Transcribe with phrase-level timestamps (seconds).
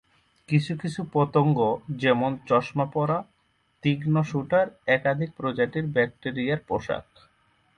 [0.49, 1.57] কিছু কিছু পতঙ্গ,
[1.95, 3.17] যেমন চশমা-পরা
[3.83, 4.67] তীক্ষ্ন শুটার,
[4.87, 7.05] একাধিক প্রজাতির ব্যাকটেরিয়ার পোষক।